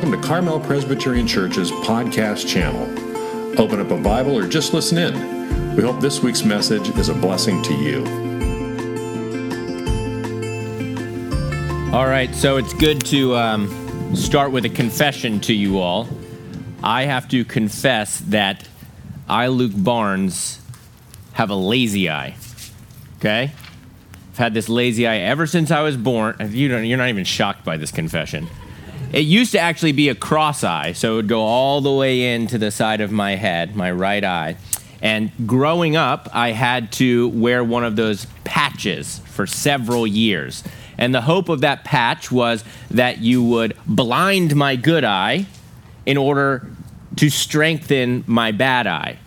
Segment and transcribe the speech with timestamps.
[0.00, 2.84] Welcome to Carmel Presbyterian Church's podcast channel.
[3.60, 5.76] Open up a Bible or just listen in.
[5.76, 7.98] We hope this week's message is a blessing to you.
[11.92, 16.08] All right, so it's good to um, start with a confession to you all.
[16.82, 18.66] I have to confess that
[19.28, 20.62] I, Luke Barnes,
[21.34, 22.36] have a lazy eye.
[23.18, 23.52] Okay?
[24.32, 26.36] I've had this lazy eye ever since I was born.
[26.40, 28.48] You don't, you're not even shocked by this confession.
[29.12, 32.32] It used to actually be a cross eye, so it would go all the way
[32.32, 34.56] into the side of my head, my right eye.
[35.02, 40.62] And growing up, I had to wear one of those patches for several years.
[40.96, 45.46] And the hope of that patch was that you would blind my good eye
[46.06, 46.70] in order
[47.16, 49.18] to strengthen my bad eye.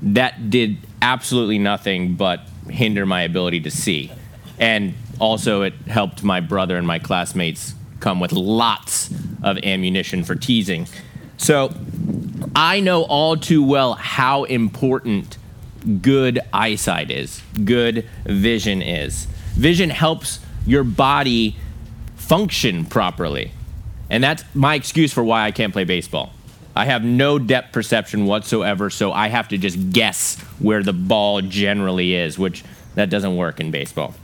[0.00, 2.40] That did absolutely nothing but
[2.70, 4.10] hinder my ability to see.
[4.58, 9.10] And also, it helped my brother and my classmates come with lots
[9.42, 10.86] of ammunition for teasing.
[11.36, 11.72] So
[12.54, 15.38] I know all too well how important
[16.02, 19.26] good eyesight is, good vision is.
[19.54, 21.56] Vision helps your body
[22.16, 23.52] function properly.
[24.10, 26.32] And that's my excuse for why I can't play baseball.
[26.74, 31.40] I have no depth perception whatsoever, so I have to just guess where the ball
[31.40, 34.14] generally is, which that doesn't work in baseball.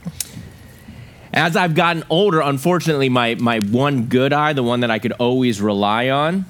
[1.37, 5.12] As I've gotten older, unfortunately, my, my one good eye, the one that I could
[5.12, 6.47] always rely on,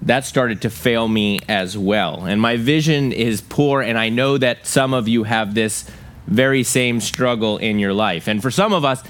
[0.00, 2.24] that started to fail me as well.
[2.24, 5.88] And my vision is poor, and I know that some of you have this
[6.26, 8.28] very same struggle in your life.
[8.28, 9.02] And for some of us,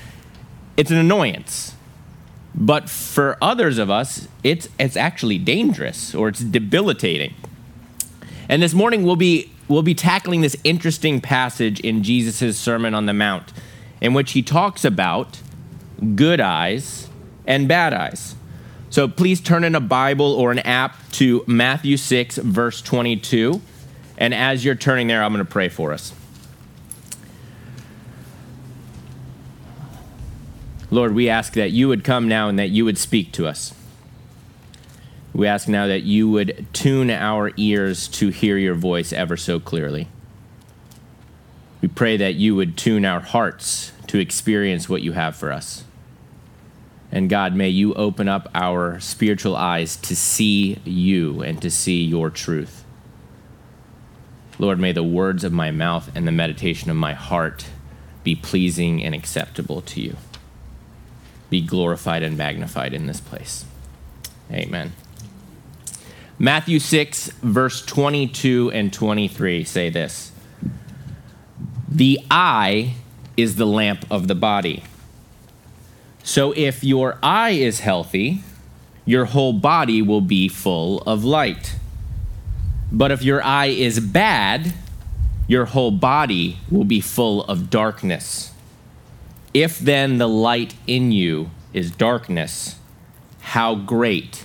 [0.77, 1.77] it's an annoyance.
[2.53, 7.35] But for others of us, it's, it's actually dangerous or it's debilitating.
[8.49, 13.07] And this morning, we'll be, we'll be tackling this interesting passage in Jesus' Sermon on
[13.07, 13.53] the Mount
[14.01, 15.41] in which he talks about
[16.15, 17.09] good eyes
[17.47, 18.35] and bad eyes.
[18.91, 23.61] So please turn in a Bible or an app to Matthew 6, verse 22.
[24.19, 26.15] And as you're turning there, I'm going to pray for us.
[30.91, 33.75] Lord, we ask that you would come now and that you would speak to us.
[35.35, 39.61] We ask now that you would tune our ears to hear your voice ever so
[39.61, 40.09] clearly.
[41.81, 45.85] We pray that you would tune our hearts to experience what you have for us.
[47.13, 52.03] And God, may you open up our spiritual eyes to see you and to see
[52.03, 52.85] your truth.
[54.59, 57.67] Lord, may the words of my mouth and the meditation of my heart
[58.25, 60.17] be pleasing and acceptable to you.
[61.51, 63.65] Be glorified and magnified in this place.
[64.51, 64.93] Amen.
[66.39, 70.33] Matthew 6, verse 22 and 23 say this
[71.97, 72.93] the eye
[73.39, 74.85] is the lamp of the body.
[76.23, 78.43] So if your eye is healthy,
[79.07, 81.77] your whole body will be full of light.
[82.93, 84.75] But if your eye is bad,
[85.49, 88.53] your whole body will be full of darkness.
[89.55, 92.77] If then the light in you is darkness,
[93.41, 94.45] how great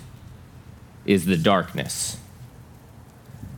[1.05, 2.20] is the darkness?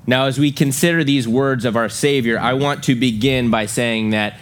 [0.06, 4.10] Now, as we consider these words of our Savior, I want to begin by saying
[4.10, 4.38] that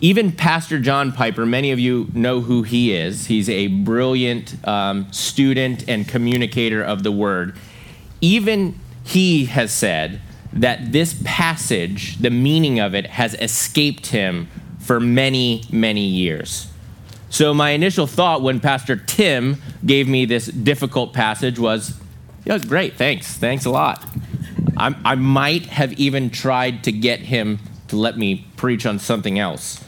[0.00, 3.26] even Pastor John Piper, many of you know who he is.
[3.26, 7.56] He's a brilliant um, student and communicator of the Word.
[8.20, 10.20] Even he has said
[10.52, 16.70] that this passage, the meaning of it, has escaped him for many, many years.
[17.30, 21.98] So, my initial thought when Pastor Tim gave me this difficult passage was,
[22.44, 24.04] yeah, great, thanks, thanks a lot.
[24.76, 29.38] I, I might have even tried to get him to let me preach on something
[29.38, 29.82] else.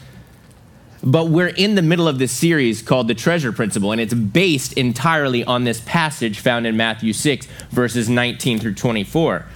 [1.03, 4.73] But we're in the middle of this series called The Treasure Principle, and it's based
[4.73, 9.47] entirely on this passage found in Matthew 6, verses 19 through 24.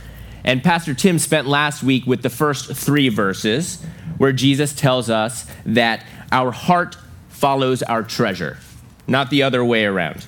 [0.45, 3.83] And Pastor Tim spent last week with the first three verses,
[4.19, 6.97] where Jesus tells us that our heart
[7.29, 8.59] follows our treasure,
[9.09, 10.27] not the other way around.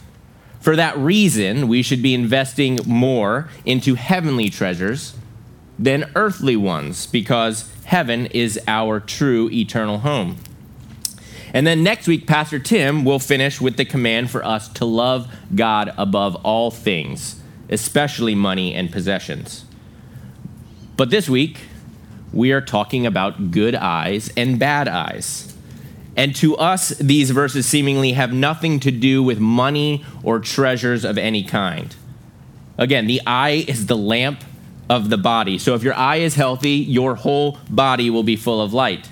[0.65, 5.15] For that reason, we should be investing more into heavenly treasures
[5.79, 10.37] than earthly ones, because heaven is our true eternal home.
[11.53, 15.31] And then next week, Pastor Tim will finish with the command for us to love
[15.55, 19.67] God above all things, especially money and possessions.
[20.97, 21.59] But this week,
[22.33, 25.54] we are talking about good eyes and bad eyes.
[26.17, 31.19] And to us, these verses seemingly have nothing to do with money or treasures of
[31.19, 31.95] any kind.
[32.79, 34.43] Again, the eye is the lamp
[34.89, 35.59] of the body.
[35.59, 39.09] So if your eye is healthy, your whole body will be full of light.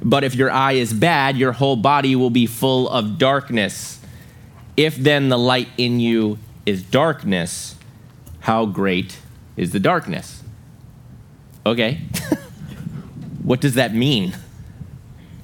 [0.00, 4.00] But if your eye is bad, your whole body will be full of darkness.
[4.76, 7.74] If then the light in you is darkness,
[8.40, 9.18] how great
[9.56, 10.42] is the darkness?
[11.66, 11.94] Okay.
[13.42, 14.34] what does that mean?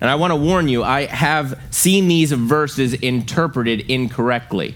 [0.05, 4.75] And I want to warn you, I have seen these verses interpreted incorrectly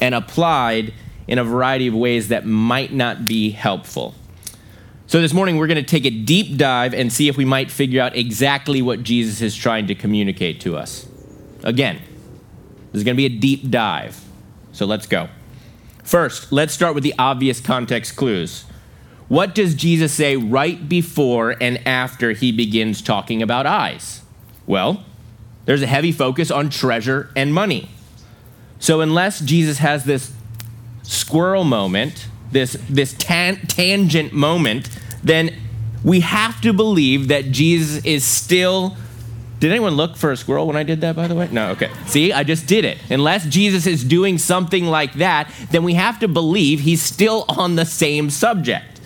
[0.00, 0.92] and applied
[1.28, 4.16] in a variety of ways that might not be helpful.
[5.06, 7.70] So this morning, we're going to take a deep dive and see if we might
[7.70, 11.06] figure out exactly what Jesus is trying to communicate to us.
[11.62, 12.02] Again,
[12.90, 14.20] this is going to be a deep dive.
[14.72, 15.28] So let's go.
[16.02, 18.64] First, let's start with the obvious context clues.
[19.28, 24.22] What does Jesus say right before and after he begins talking about eyes?
[24.66, 25.04] Well,
[25.64, 27.90] there's a heavy focus on treasure and money.
[28.78, 30.32] So, unless Jesus has this
[31.02, 34.88] squirrel moment, this, this tan- tangent moment,
[35.22, 35.54] then
[36.04, 38.96] we have to believe that Jesus is still.
[39.58, 41.48] Did anyone look for a squirrel when I did that, by the way?
[41.50, 41.90] No, okay.
[42.06, 42.98] See, I just did it.
[43.08, 47.74] Unless Jesus is doing something like that, then we have to believe he's still on
[47.74, 49.00] the same subject.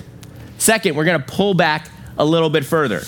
[0.58, 3.02] Second, we're going to pull back a little bit further.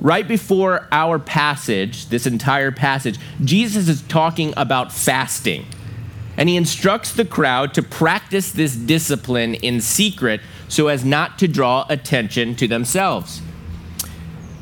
[0.00, 5.66] Right before our passage, this entire passage, Jesus is talking about fasting.
[6.36, 11.48] And he instructs the crowd to practice this discipline in secret so as not to
[11.48, 13.42] draw attention to themselves.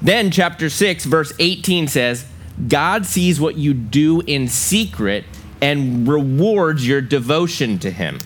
[0.02, 2.26] Then, chapter 6, verse 18 says,
[2.66, 5.24] God sees what you do in secret
[5.60, 8.18] and rewards your devotion to him.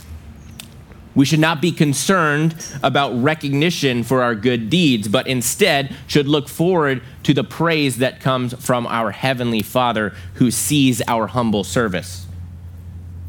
[1.14, 6.48] We should not be concerned about recognition for our good deeds, but instead should look
[6.48, 12.26] forward to the praise that comes from our Heavenly Father who sees our humble service.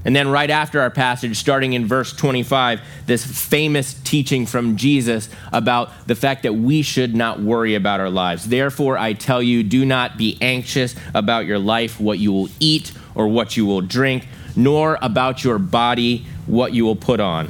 [0.05, 5.29] And then, right after our passage, starting in verse 25, this famous teaching from Jesus
[5.53, 8.45] about the fact that we should not worry about our lives.
[8.45, 12.91] Therefore, I tell you, do not be anxious about your life, what you will eat
[13.15, 14.27] or what you will drink,
[14.57, 17.49] nor about your body, what you will put on.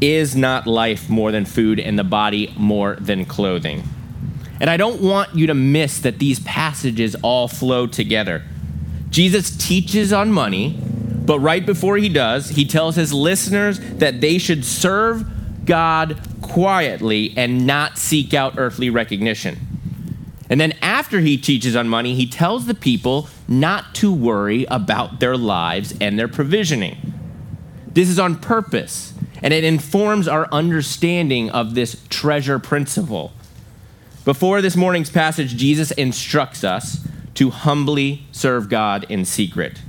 [0.00, 3.82] Is not life more than food and the body more than clothing?
[4.60, 8.42] And I don't want you to miss that these passages all flow together.
[9.10, 10.78] Jesus teaches on money
[11.26, 15.26] but right before he does, he tells his listeners that they should serve
[15.66, 19.58] God quietly and not seek out earthly recognition.
[20.48, 25.18] And then after he teaches on money, he tells the people not to worry about
[25.18, 27.12] their lives and their provisioning.
[27.88, 33.32] This is on purpose, and it informs our understanding of this treasure principle.
[34.24, 39.80] Before this morning's passage, Jesus instructs us to humbly serve God in secret.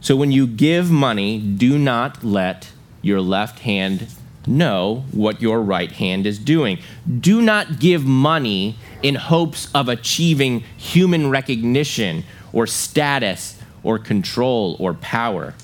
[0.00, 2.70] So when you give money, do not let
[3.00, 4.08] your left hand
[4.46, 6.78] know what your right hand is doing.
[7.20, 14.94] Do not give money in hopes of achieving human recognition or status or control or
[14.94, 15.54] power.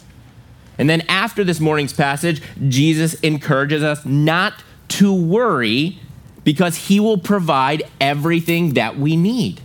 [0.79, 4.55] And then after this morning's passage, Jesus encourages us not
[4.88, 5.99] to worry
[6.43, 9.61] because he will provide everything that we need.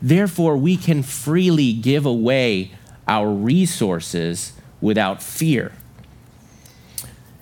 [0.00, 2.72] Therefore, we can freely give away
[3.06, 5.72] our resources without fear.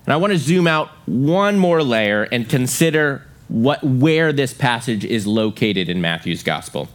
[0.05, 5.05] And I want to zoom out one more layer and consider what, where this passage
[5.05, 6.89] is located in Matthew's gospel.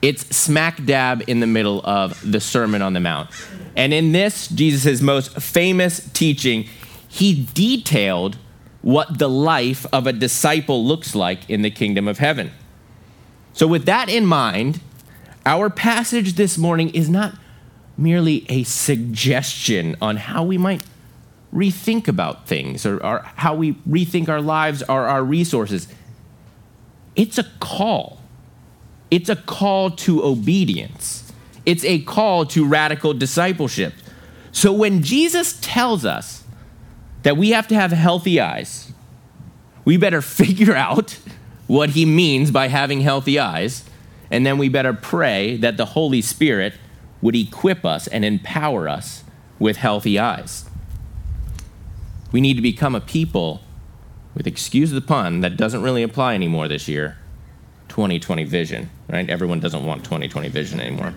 [0.00, 3.30] It's smack dab in the middle of the Sermon on the Mount.
[3.76, 6.68] And in this, Jesus' most famous teaching,
[7.08, 8.36] he detailed
[8.82, 12.52] what the life of a disciple looks like in the kingdom of heaven.
[13.52, 14.80] So, with that in mind,
[15.44, 17.34] our passage this morning is not
[17.96, 20.84] merely a suggestion on how we might
[21.52, 25.88] rethink about things or, or how we rethink our lives or our resources.
[27.16, 28.17] It's a call.
[29.10, 31.32] It's a call to obedience.
[31.64, 33.94] It's a call to radical discipleship.
[34.52, 36.44] So when Jesus tells us
[37.22, 38.92] that we have to have healthy eyes,
[39.84, 41.18] we better figure out
[41.66, 43.84] what he means by having healthy eyes
[44.30, 46.74] and then we better pray that the Holy Spirit
[47.20, 49.24] would equip us and empower us
[49.58, 50.68] with healthy eyes.
[52.30, 53.62] We need to become a people
[54.34, 57.16] with, excuse the pun, that doesn't really apply anymore this year
[57.88, 59.28] 2020 vision, right?
[59.28, 61.14] Everyone doesn't want 2020 vision anymore.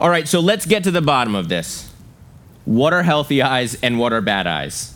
[0.00, 1.92] All right, so let's get to the bottom of this.
[2.64, 4.94] What are healthy eyes and what are bad eyes?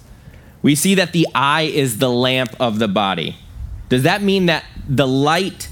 [0.63, 3.37] We see that the eye is the lamp of the body.
[3.89, 5.69] Does that mean that the light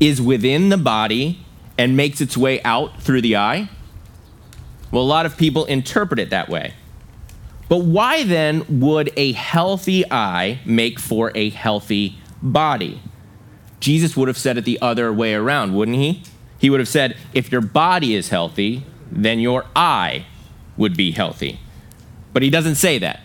[0.00, 1.44] is within the body
[1.76, 3.68] and makes its way out through the eye?
[4.90, 6.74] Well, a lot of people interpret it that way.
[7.68, 13.02] But why then would a healthy eye make for a healthy body?
[13.80, 16.22] Jesus would have said it the other way around, wouldn't he?
[16.58, 20.26] He would have said, if your body is healthy, then your eye
[20.76, 21.60] would be healthy.
[22.32, 23.20] But he doesn't say that.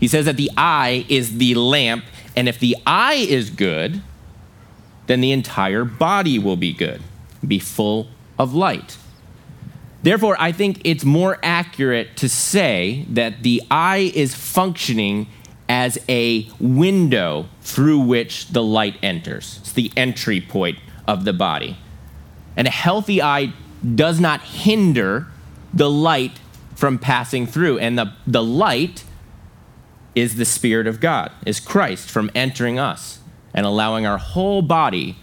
[0.00, 2.04] He says that the eye is the lamp,
[2.36, 4.02] and if the eye is good,
[5.06, 7.02] then the entire body will be good,
[7.46, 8.96] be full of light.
[10.02, 15.26] Therefore, I think it's more accurate to say that the eye is functioning
[15.68, 19.58] as a window through which the light enters.
[19.60, 21.76] It's the entry point of the body.
[22.56, 23.52] And a healthy eye
[23.94, 25.26] does not hinder
[25.72, 26.40] the light
[26.74, 27.78] from passing through.
[27.78, 29.04] And the, the light
[30.14, 33.20] is the Spirit of God, is Christ from entering us
[33.54, 35.16] and allowing our whole body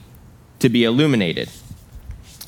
[0.60, 1.50] to be illuminated.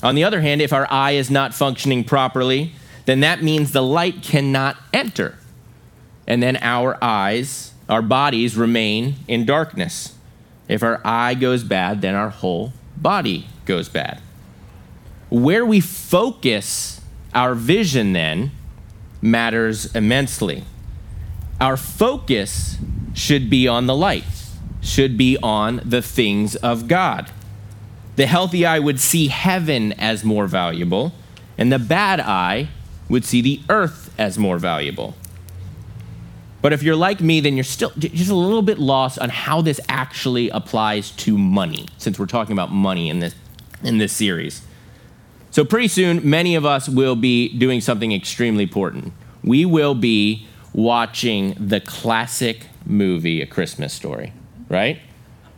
[0.02, 2.72] On the other hand, if our eye is not functioning properly,
[3.06, 5.38] then that means the light cannot enter.
[6.26, 10.14] And then our eyes, our bodies remain in darkness.
[10.68, 14.20] If our eye goes bad, then our whole body goes bad.
[15.30, 17.00] Where we focus
[17.34, 18.50] our vision then
[19.20, 20.64] matters immensely.
[21.60, 22.76] Our focus
[23.14, 24.24] should be on the light,
[24.80, 27.30] should be on the things of God.
[28.16, 31.12] The healthy eye would see heaven as more valuable,
[31.56, 32.68] and the bad eye
[33.08, 35.14] would see the earth as more valuable.
[36.60, 39.60] But if you're like me, then you're still just a little bit lost on how
[39.60, 43.34] this actually applies to money, since we're talking about money in this,
[43.82, 44.62] in this series.
[45.50, 49.12] So, pretty soon, many of us will be doing something extremely important.
[49.42, 54.32] We will be watching the classic movie, A Christmas Story,
[54.68, 55.00] right?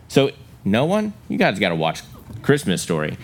[0.07, 0.31] So,
[0.63, 1.13] no one?
[1.27, 2.03] You guys got to watch
[2.41, 3.17] Christmas story.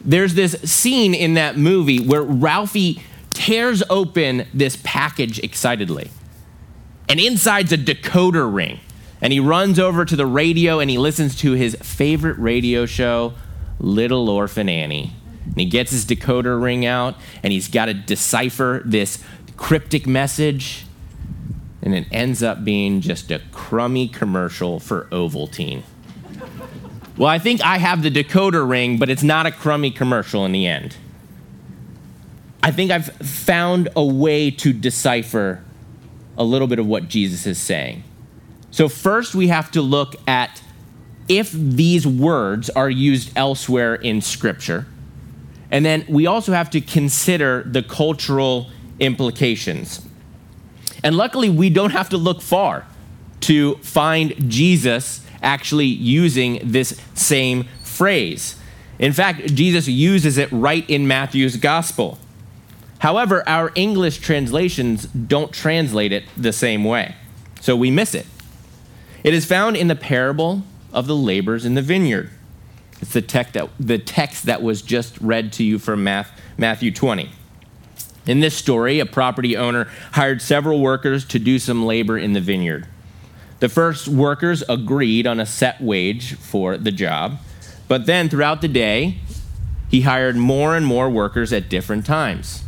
[0.00, 3.02] There's this scene in that movie where Ralphie
[3.34, 6.10] tears open this package excitedly.
[7.08, 8.80] And inside's a decoder ring.
[9.20, 13.34] And he runs over to the radio and he listens to his favorite radio show,
[13.78, 15.12] Little Orphan Annie.
[15.44, 19.22] And he gets his decoder ring out and he's got to decipher this
[19.56, 20.84] cryptic message.
[21.82, 25.82] And it ends up being just a crummy commercial for Ovaltine.
[27.16, 30.52] Well, I think I have the decoder ring, but it's not a crummy commercial in
[30.52, 30.96] the end.
[32.62, 35.64] I think I've found a way to decipher
[36.36, 38.04] a little bit of what Jesus is saying.
[38.70, 40.62] So, first, we have to look at
[41.28, 44.86] if these words are used elsewhere in Scripture.
[45.70, 50.06] And then we also have to consider the cultural implications.
[51.02, 52.86] And luckily, we don't have to look far
[53.40, 58.56] to find Jesus actually using this same phrase.
[58.98, 62.18] In fact, Jesus uses it right in Matthew's gospel.
[62.98, 67.14] However, our English translations don't translate it the same way,
[67.60, 68.26] so we miss it.
[69.22, 70.62] It is found in the parable
[70.92, 72.30] of the laborers in the vineyard.
[73.00, 77.30] It's the text that, the text that was just read to you from Matthew 20.
[78.26, 82.40] In this story, a property owner hired several workers to do some labor in the
[82.40, 82.86] vineyard.
[83.60, 87.38] The first workers agreed on a set wage for the job,
[87.88, 89.18] but then throughout the day,
[89.90, 92.64] he hired more and more workers at different times.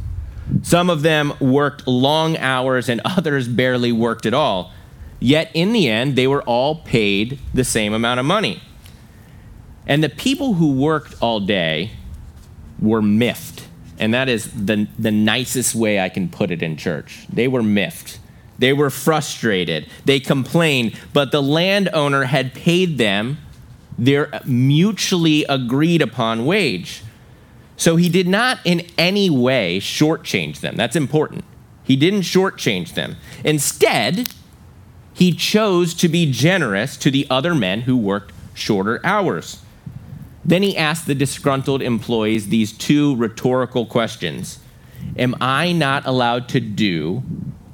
[0.62, 4.72] Some of them worked long hours and others barely worked at all.
[5.20, 8.62] Yet in the end, they were all paid the same amount of money.
[9.86, 11.90] And the people who worked all day
[12.80, 13.66] were miffed.
[13.98, 17.26] And that is the, the nicest way I can put it in church.
[17.32, 18.20] They were miffed.
[18.58, 19.88] They were frustrated.
[20.04, 23.38] They complained, but the landowner had paid them
[23.98, 27.02] their mutually agreed upon wage.
[27.78, 30.76] So he did not in any way shortchange them.
[30.76, 31.44] That's important.
[31.84, 33.16] He didn't shortchange them.
[33.44, 34.28] Instead,
[35.14, 39.62] he chose to be generous to the other men who worked shorter hours.
[40.44, 44.58] Then he asked the disgruntled employees these two rhetorical questions
[45.16, 47.22] Am I not allowed to do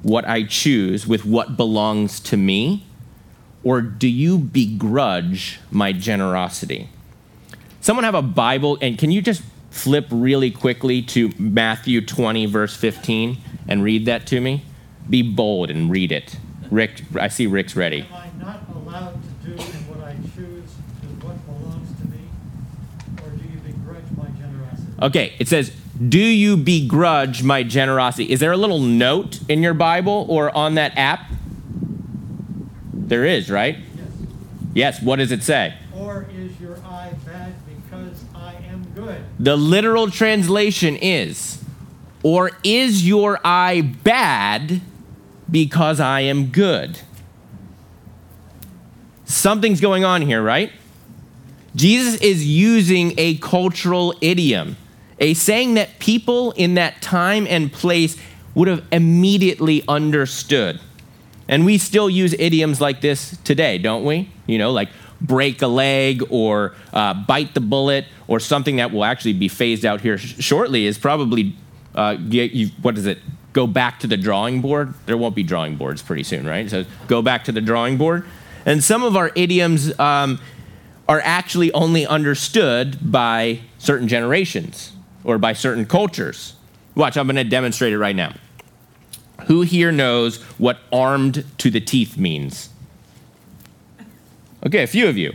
[0.03, 2.85] what I choose with what belongs to me?
[3.63, 6.89] Or do you begrudge my generosity?
[7.81, 9.41] Someone have a Bible, and can you just
[9.75, 14.63] flip really quickly to Matthew 20, verse 15, and read that to me?
[15.09, 16.37] Be bold and read it.
[16.71, 18.01] Rick, I see Rick's ready.
[18.01, 20.71] Am I not allowed to do what I choose
[21.21, 22.21] what belongs to me?
[23.21, 24.93] Or do you begrudge my generosity?
[25.01, 25.75] Okay, it says,
[26.09, 28.31] do you begrudge my generosity?
[28.31, 31.31] Is there a little note in your Bible or on that app?
[32.93, 33.77] There is, right?
[33.77, 34.07] Yes.
[34.73, 35.75] Yes, what does it say?
[35.95, 39.23] Or is your eye bad because I am good?
[39.39, 41.63] The literal translation is,
[42.23, 44.81] or is your eye bad
[45.49, 46.99] because I am good?
[49.25, 50.71] Something's going on here, right?
[51.75, 54.77] Jesus is using a cultural idiom
[55.19, 58.17] a saying that people in that time and place
[58.53, 60.79] would have immediately understood.
[61.47, 64.29] And we still use idioms like this today, don't we?
[64.47, 64.89] You know, like
[65.25, 69.85] break a leg or uh, bite the bullet or something that will actually be phased
[69.85, 71.55] out here sh- shortly is probably,
[71.95, 73.19] uh, you, you, what is it?
[73.53, 74.93] Go back to the drawing board.
[75.05, 76.69] There won't be drawing boards pretty soon, right?
[76.69, 78.25] So go back to the drawing board.
[78.65, 80.39] And some of our idioms um,
[81.07, 86.55] are actually only understood by certain generations or by certain cultures.
[86.95, 88.33] Watch, I'm going to demonstrate it right now.
[89.47, 92.69] Who here knows what armed to the teeth means?
[94.65, 95.33] Okay, a few of you.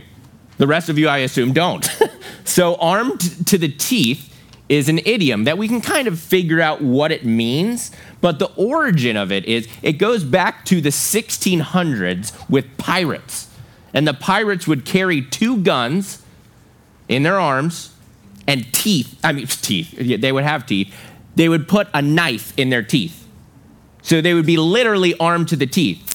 [0.57, 1.87] The rest of you, I assume, don't.
[2.43, 4.27] so, armed to the teeth
[4.67, 8.51] is an idiom that we can kind of figure out what it means, but the
[8.55, 13.47] origin of it is it goes back to the 1600s with pirates.
[13.93, 16.23] And the pirates would carry two guns
[17.09, 17.93] in their arms
[18.47, 19.19] and teeth.
[19.23, 19.91] I mean, teeth.
[20.21, 20.93] They would have teeth.
[21.35, 23.27] They would put a knife in their teeth.
[24.01, 26.10] So they would be literally armed to the teeth.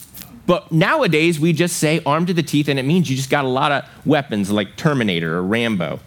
[0.46, 3.44] But nowadays, we just say armed to the teeth, and it means you just got
[3.44, 6.00] a lot of weapons like Terminator or Rambo.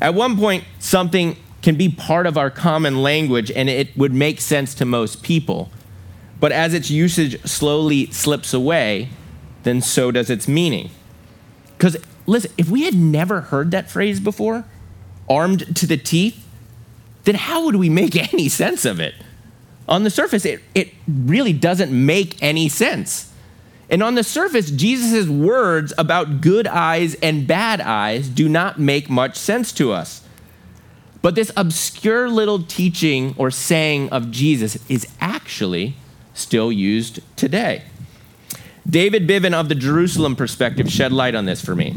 [0.00, 4.40] At one point, something can be part of our common language and it would make
[4.40, 5.70] sense to most people.
[6.38, 9.08] But as its usage slowly slips away,
[9.62, 10.90] then so does its meaning.
[11.76, 14.64] Because, listen, if we had never heard that phrase before,
[15.28, 16.46] armed to the teeth,
[17.24, 19.14] then how would we make any sense of it?
[19.88, 23.32] On the surface, it, it really doesn't make any sense.
[23.88, 29.08] And on the surface, Jesus' words about good eyes and bad eyes do not make
[29.08, 30.22] much sense to us.
[31.22, 35.94] But this obscure little teaching or saying of Jesus is actually
[36.34, 37.82] still used today.
[38.88, 41.96] David Bivin of the Jerusalem perspective shed light on this for me.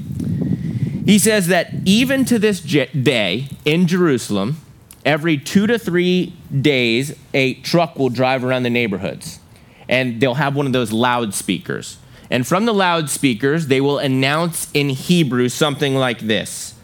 [1.05, 4.57] He says that even to this day in Jerusalem,
[5.05, 9.39] every two to three days, a truck will drive around the neighborhoods
[9.89, 11.97] and they'll have one of those loudspeakers.
[12.31, 16.75] And from the loudspeakers, they will announce in Hebrew something like this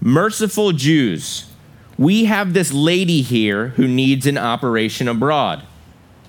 [0.00, 1.46] Merciful Jews,
[1.96, 5.62] we have this lady here who needs an operation abroad,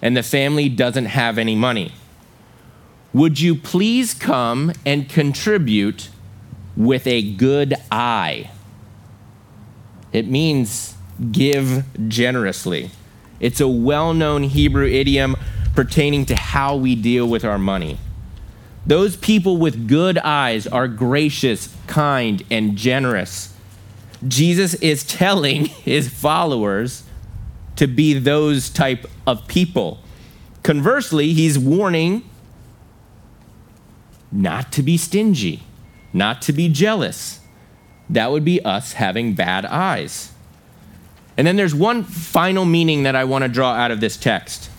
[0.02, 1.92] and the family doesn't have any money.
[3.12, 6.10] Would you please come and contribute
[6.78, 8.52] with a good eye?
[10.12, 10.96] It means
[11.32, 12.92] give generously.
[13.40, 15.36] It's a well known Hebrew idiom
[15.76, 17.98] pertaining to how we deal with our money.
[18.86, 23.56] Those people with good eyes are gracious, kind, and generous.
[24.28, 27.04] Jesus is telling his followers
[27.76, 30.00] to be those type of people.
[30.64, 32.30] Conversely, he's warning
[34.32, 35.64] not to be stingy,
[36.12, 37.40] not to be jealous.
[38.10, 40.32] That would be us having bad eyes.
[41.38, 44.70] And then there's one final meaning that I want to draw out of this text.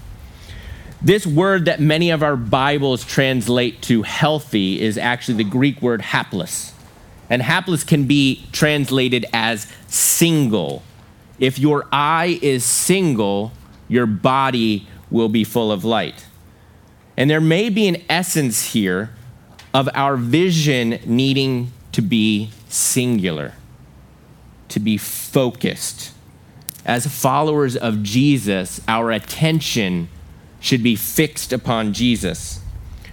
[1.05, 6.01] This word that many of our Bibles translate to healthy is actually the Greek word
[6.01, 6.73] haplous.
[7.29, 10.83] And haplous can be translated as single.
[11.39, 13.53] If your eye is single,
[13.87, 16.25] your body will be full of light.
[17.19, 19.11] And there may be an essence here
[19.75, 23.53] of our vision needing to be singular,
[24.71, 26.15] to be focused.
[26.87, 30.09] As followers of Jesus, our attention
[30.65, 32.61] should be fixed upon Jesus.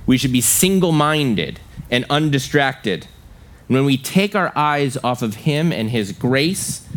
[0.06, 1.60] We should be single minded
[1.90, 3.08] and undistracted.
[3.68, 6.88] When we take our eyes off of Him and His grace,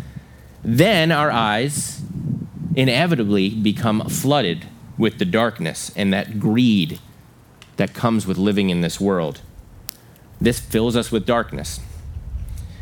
[0.63, 2.01] then our eyes
[2.73, 4.65] inevitably become flooded
[4.97, 6.99] with the darkness and that greed
[7.75, 9.41] that comes with living in this world.
[10.39, 11.81] This fills us with darkness.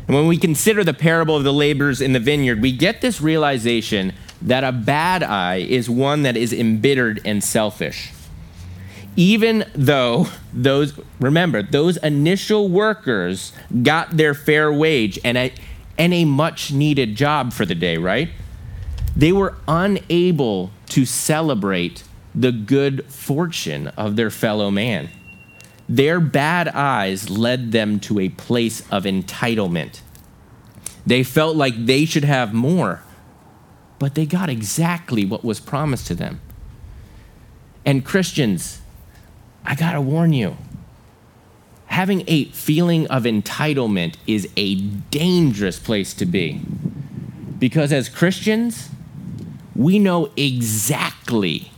[0.06, 3.20] And when we consider the parable of the laborers in the vineyard, we get this
[3.20, 8.12] realization that a bad eye is one that is embittered and selfish.
[9.16, 15.52] Even though those, remember, those initial workers got their fair wage and a,
[15.96, 18.30] and a much needed job for the day, right?
[19.16, 22.02] They were unable to celebrate
[22.34, 25.08] the good fortune of their fellow man.
[25.88, 30.00] Their bad eyes led them to a place of entitlement.
[31.06, 33.03] They felt like they should have more
[33.98, 36.40] but they got exactly what was promised to them.
[37.84, 38.80] And Christians,
[39.64, 40.56] I got to warn you
[41.94, 46.60] having a feeling of entitlement is a dangerous place to be.
[47.60, 48.90] Because as Christians,
[49.76, 51.70] we know exactly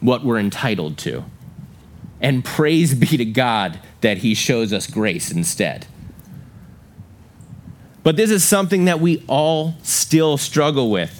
[0.00, 1.22] what we're entitled to.
[2.18, 5.86] And praise be to God that He shows us grace instead.
[8.02, 11.17] But this is something that we all still struggle with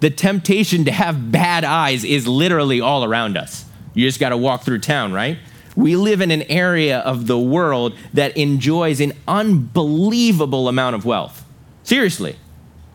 [0.00, 3.64] the temptation to have bad eyes is literally all around us.
[3.94, 5.38] You just got to walk through town, right?
[5.76, 11.44] We live in an area of the world that enjoys an unbelievable amount of wealth.
[11.84, 12.36] Seriously.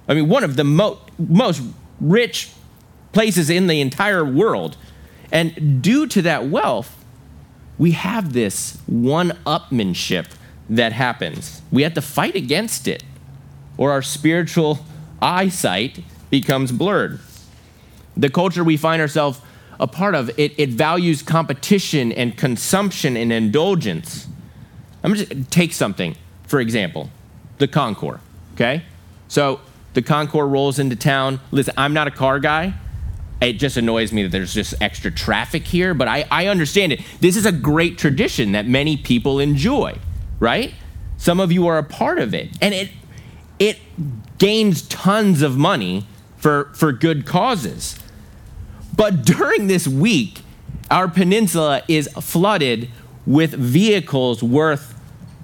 [0.08, 1.62] I mean, one of the mo- most
[2.00, 2.52] rich
[3.12, 4.78] places in the entire world.
[5.32, 7.04] And due to that wealth,
[7.78, 10.28] we have this one upmanship
[10.70, 11.62] that happens.
[11.72, 13.04] We have to fight against it,
[13.78, 14.80] or our spiritual
[15.22, 17.20] eyesight becomes blurred.
[18.18, 19.42] The culture we find ourselves
[19.80, 24.28] a part of, it, it values competition and consumption and indulgence.
[25.04, 26.16] I'm to take something,
[26.48, 27.10] for example,
[27.58, 28.20] the Concours,
[28.54, 28.84] okay?
[29.28, 29.60] So
[29.94, 31.40] the Concours rolls into town.
[31.52, 32.74] Listen, I'm not a car guy.
[33.42, 37.02] It just annoys me that there's just extra traffic here, but I, I understand it.
[37.20, 39.98] This is a great tradition that many people enjoy,
[40.40, 40.74] right?
[41.18, 42.58] Some of you are a part of it.
[42.62, 42.92] And it,
[43.60, 43.78] it
[44.38, 46.08] gains tons of money
[46.46, 47.98] for, for good causes.
[48.96, 50.42] But during this week,
[50.92, 52.92] our peninsula is flooded
[53.26, 54.94] with vehicles worth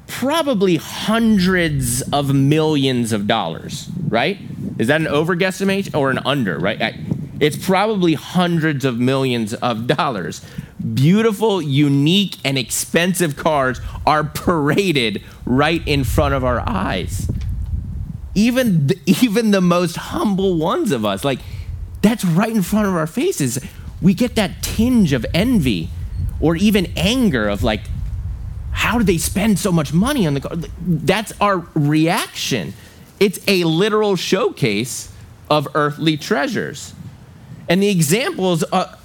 [0.06, 4.38] probably hundreds of millions of dollars, right?
[4.78, 6.96] Is that an overguesstimate or an under, right?
[7.40, 10.46] It's probably hundreds of millions of dollars.
[10.94, 17.28] Beautiful, unique, and expensive cars are paraded right in front of our eyes.
[18.34, 21.40] Even the, even the most humble ones of us, like
[22.02, 23.60] that's right in front of our faces.
[24.02, 25.90] We get that tinge of envy
[26.40, 27.82] or even anger of like,
[28.72, 30.56] how do they spend so much money on the car?
[30.82, 32.74] That's our reaction.
[33.20, 35.14] It's a literal showcase
[35.50, 36.96] of earthly treasures.
[37.70, 38.98] And the examples are,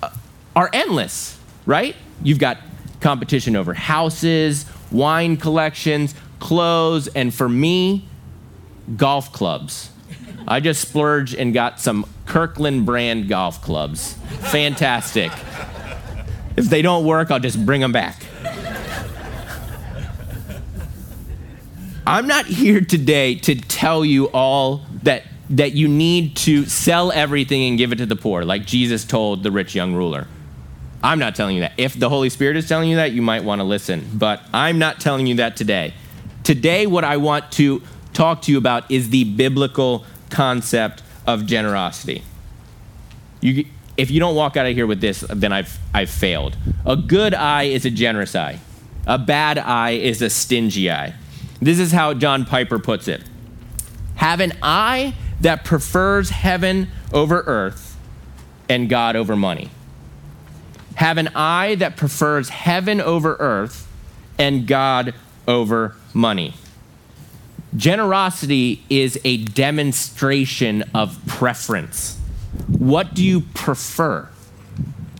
[0.54, 1.94] are endless, right?
[2.22, 2.58] You've got
[3.00, 8.08] competition over houses, wine collections, clothes, and for me,
[8.96, 9.90] golf clubs.
[10.46, 14.14] I just splurged and got some Kirkland brand golf clubs.
[14.52, 15.32] Fantastic.
[16.56, 18.22] If they don't work, I'll just bring them back.
[22.06, 27.68] I'm not here today to tell you all that, that you need to sell everything
[27.68, 30.28] and give it to the poor, like Jesus told the rich young ruler.
[31.02, 31.72] I'm not telling you that.
[31.76, 34.78] If the Holy Spirit is telling you that, you might want to listen, but I'm
[34.78, 35.94] not telling you that today.
[36.44, 37.82] Today, what I want to
[38.16, 42.22] talk to you about is the biblical concept of generosity.
[43.40, 46.56] You, if you don't walk out of here with this, then I've, I've failed.
[46.84, 48.58] A good eye is a generous eye,
[49.06, 51.14] a bad eye is a stingy eye.
[51.60, 53.22] This is how John Piper puts it
[54.16, 57.96] Have an eye that prefers heaven over earth
[58.68, 59.70] and God over money.
[60.96, 63.86] Have an eye that prefers heaven over earth
[64.38, 65.14] and God
[65.46, 66.54] over money.
[67.76, 72.18] Generosity is a demonstration of preference.
[72.68, 74.28] What do you prefer?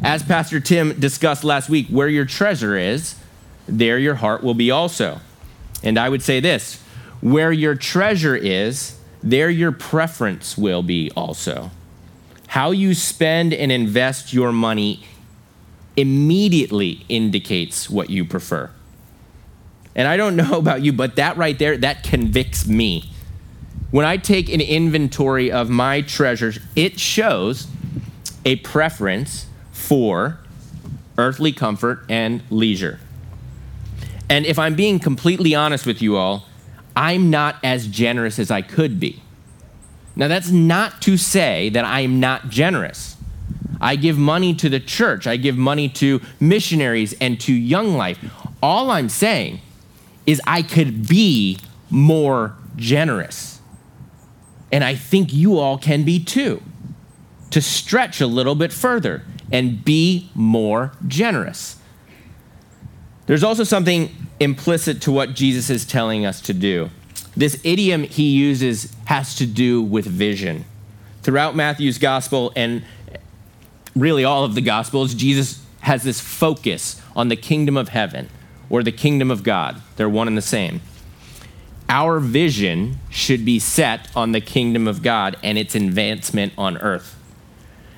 [0.03, 3.17] As Pastor Tim discussed last week, where your treasure is,
[3.67, 5.21] there your heart will be also.
[5.83, 6.83] And I would say this
[7.21, 11.71] where your treasure is, there your preference will be also.
[12.49, 15.05] How you spend and invest your money
[15.97, 18.71] immediately indicates what you prefer.
[19.97, 23.11] And I don't know about you, but that right there, that convicts me.
[23.91, 27.67] When I take an inventory of my treasures, it shows
[28.45, 30.39] a preference for
[31.19, 33.01] earthly comfort and leisure.
[34.29, 36.45] And if I'm being completely honest with you all,
[36.95, 39.23] I'm not as generous as I could be.
[40.15, 43.17] Now, that's not to say that I'm not generous.
[43.81, 48.19] I give money to the church, I give money to missionaries and to Young Life.
[48.63, 49.61] All I'm saying
[50.27, 51.59] is I could be
[51.89, 53.61] more generous.
[54.73, 56.63] And I think you all can be too.
[57.51, 61.79] To stretch a little bit further and be more generous.
[63.27, 64.11] There's also something
[64.41, 66.91] implicit to what Jesus is telling us to do.
[67.37, 70.65] This idiom he uses has to do with vision.
[71.23, 72.85] Throughout Matthew's gospel and
[73.95, 78.29] really all of the gospels, Jesus has this focus on the kingdom of heaven
[78.69, 79.81] or the kingdom of God.
[79.97, 80.81] They're one and the same.
[81.89, 87.15] Our vision should be set on the kingdom of God and its advancement on earth.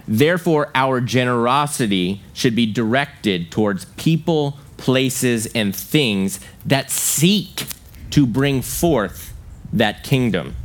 [0.07, 7.65] Therefore, our generosity should be directed towards people, places, and things that seek
[8.11, 9.35] to bring forth
[9.73, 10.57] that kingdom.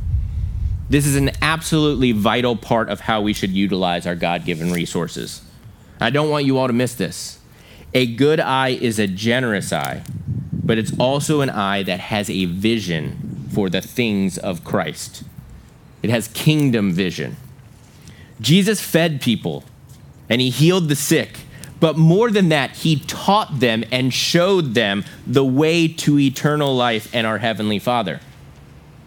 [0.88, 5.42] This is an absolutely vital part of how we should utilize our God given resources.
[6.00, 7.38] I don't want you all to miss this.
[7.96, 10.02] A good eye is a generous eye,
[10.52, 15.22] but it's also an eye that has a vision for the things of Christ.
[16.02, 17.36] It has kingdom vision.
[18.40, 19.62] Jesus fed people
[20.28, 21.38] and he healed the sick.
[21.78, 27.14] But more than that, he taught them and showed them the way to eternal life
[27.14, 28.20] and our Heavenly Father.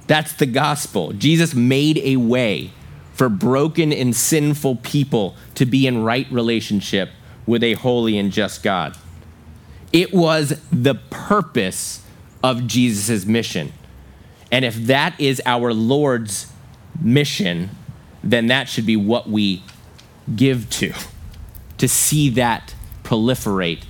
[0.05, 1.11] That's the gospel.
[1.11, 2.71] Jesus made a way
[3.13, 7.09] for broken and sinful people to be in right relationship
[7.47, 8.95] with a holy and just God.
[9.91, 12.03] It was the purpose
[12.43, 13.73] of Jesus' mission.
[14.51, 16.51] And if that is our Lord's
[17.01, 17.69] mission,
[18.23, 19.63] then that should be what we
[20.35, 20.93] give to,
[21.77, 23.83] to see that proliferate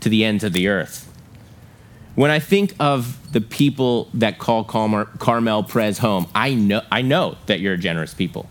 [0.00, 1.12] to the ends of the earth.
[2.14, 7.36] When I think of the people that call Carmel Pres home, I know, I know
[7.44, 8.48] that you're a generous people.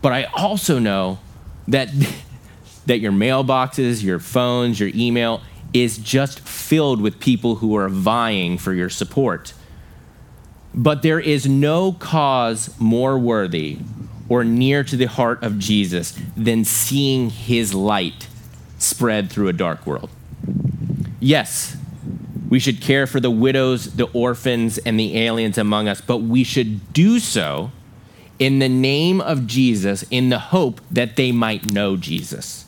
[0.00, 1.18] But I also know
[1.66, 1.90] that,
[2.88, 5.42] that your mailboxes, your phones, your email
[5.74, 9.52] is just filled with people who are vying for your support.
[10.74, 13.78] But there is no cause more worthy
[14.28, 18.26] or near to the heart of Jesus than seeing his light
[18.78, 20.08] spread through a dark world.
[21.20, 21.76] Yes,
[22.48, 26.42] we should care for the widows, the orphans, and the aliens among us, but we
[26.42, 27.70] should do so
[28.38, 32.64] in the name of Jesus in the hope that they might know Jesus.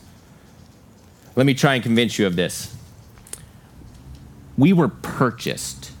[1.35, 2.75] Let me try and convince you of this.
[4.57, 5.91] We were purchased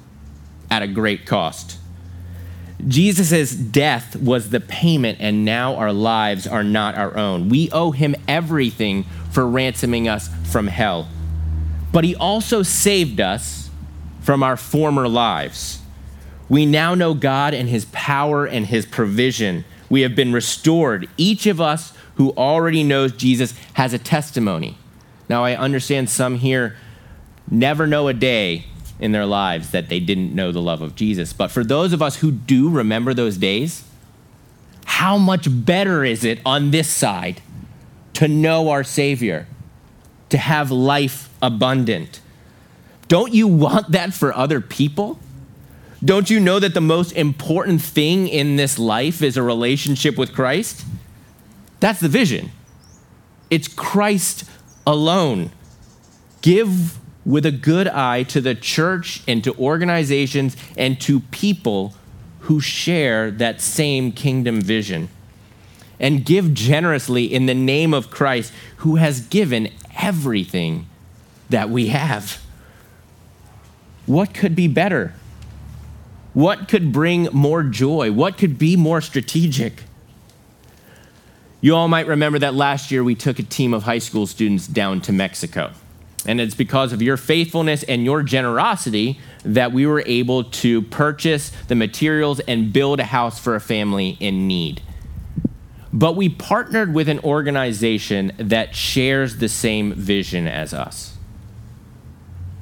[0.69, 1.77] at a great cost.
[2.87, 7.49] Jesus' death was the payment, and now our lives are not our own.
[7.49, 11.07] We owe him everything for ransoming us from hell.
[11.91, 13.69] But he also saved us
[14.21, 15.79] from our former lives.
[16.49, 19.63] We now know God and his power and his provision.
[19.89, 21.07] We have been restored.
[21.17, 24.77] Each of us who already knows Jesus has a testimony.
[25.31, 26.75] Now, I understand some here
[27.49, 28.65] never know a day
[28.99, 31.31] in their lives that they didn't know the love of Jesus.
[31.31, 33.85] But for those of us who do remember those days,
[34.83, 37.41] how much better is it on this side
[38.15, 39.47] to know our Savior,
[40.31, 42.19] to have life abundant?
[43.07, 45.17] Don't you want that for other people?
[46.03, 50.33] Don't you know that the most important thing in this life is a relationship with
[50.33, 50.83] Christ?
[51.79, 52.51] That's the vision.
[53.49, 54.43] It's Christ
[54.85, 55.51] alone.
[56.41, 61.93] Give with a good eye to the church and to organizations and to people
[62.41, 65.09] who share that same kingdom vision.
[65.99, 69.69] And give generously in the name of Christ, who has given
[70.01, 70.87] everything
[71.49, 72.41] that we have.
[74.07, 75.13] What could be better?
[76.33, 78.11] What could bring more joy?
[78.11, 79.83] What could be more strategic?
[81.61, 84.65] You all might remember that last year we took a team of high school students
[84.65, 85.71] down to Mexico.
[86.25, 91.51] And it's because of your faithfulness and your generosity that we were able to purchase
[91.67, 94.81] the materials and build a house for a family in need.
[95.93, 101.17] But we partnered with an organization that shares the same vision as us.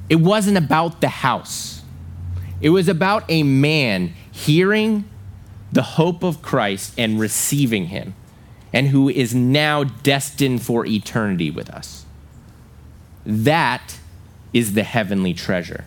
[0.08, 1.82] It wasn't about the house,
[2.60, 5.08] it was about a man hearing
[5.72, 8.14] the hope of Christ and receiving him,
[8.72, 12.04] and who is now destined for eternity with us.
[13.26, 13.98] That
[14.52, 15.84] is the heavenly treasure.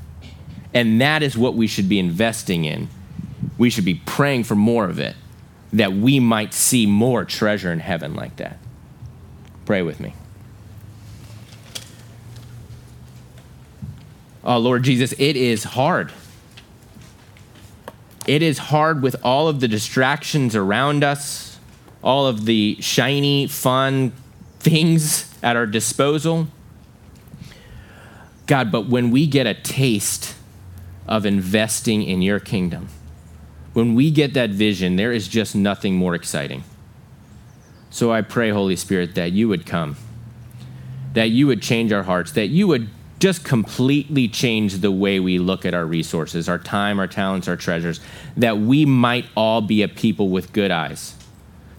[0.74, 2.90] And that is what we should be investing in.
[3.58, 5.16] We should be praying for more of it,
[5.72, 8.58] that we might see more treasure in heaven like that.
[9.66, 10.14] Pray with me.
[14.44, 16.12] Oh, Lord Jesus, it is hard.
[18.28, 21.53] It is hard with all of the distractions around us,
[22.04, 24.12] all of the shiny, fun
[24.60, 26.48] things at our disposal.
[28.46, 30.36] God, but when we get a taste
[31.08, 32.90] of investing in your kingdom,
[33.72, 36.64] when we get that vision, there is just nothing more exciting.
[37.90, 39.96] So I pray, Holy Spirit, that you would come,
[41.14, 42.90] that you would change our hearts, that you would
[43.20, 47.56] just completely change the way we look at our resources, our time, our talents, our
[47.56, 48.02] treasures,
[48.36, 51.16] that we might all be a people with good eyes.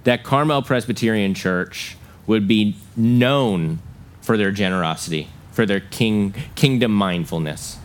[0.05, 3.81] That Carmel Presbyterian Church would be known
[4.21, 7.79] for their generosity for their king, kingdom mindfulness.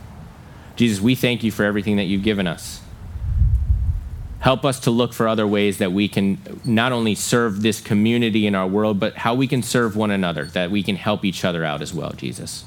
[0.76, 2.82] Jesus, we thank you for everything that you've given us.
[4.40, 8.48] Help us to look for other ways that we can not only serve this community
[8.48, 11.46] in our world, but how we can serve one another, that we can help each
[11.46, 12.66] other out as well, Jesus.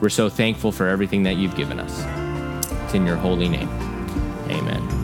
[0.00, 1.92] We're so thankful for everything that you've given us.
[2.84, 3.68] It's in your holy name.
[4.48, 5.03] Amen.